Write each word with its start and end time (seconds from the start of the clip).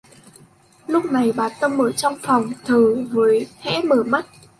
Lúc 0.87 1.05
này 1.05 1.33
bà 1.35 1.49
tâm 1.61 1.81
ở 1.81 1.91
trong 1.91 2.17
phòng 2.21 2.51
thờ 2.65 2.95
với 3.11 3.47
khẽ 3.59 3.81
mở 3.87 4.03
mắt 4.03 4.27